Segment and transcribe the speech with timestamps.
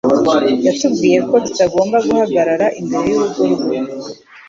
[0.65, 3.77] yatubwiye ko tutagomba guhagarara imbere y'urugo rwe.